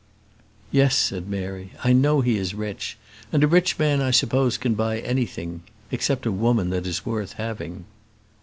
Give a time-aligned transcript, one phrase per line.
[0.71, 2.97] "Yes," said Mary, "I know he is rich;
[3.31, 7.33] and a rich man I suppose can buy anything except a woman that is worth
[7.33, 7.85] having."